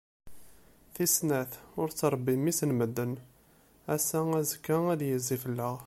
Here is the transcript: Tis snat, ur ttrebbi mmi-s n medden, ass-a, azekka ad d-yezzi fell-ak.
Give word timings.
Tis 0.93 1.11
snat, 1.17 1.51
ur 1.79 1.87
ttrebbi 1.89 2.33
mmi-s 2.39 2.59
n 2.65 2.71
medden, 2.77 3.13
ass-a, 3.93 4.19
azekka 4.39 4.75
ad 4.93 4.97
d-yezzi 4.99 5.37
fell-ak. 5.43 5.79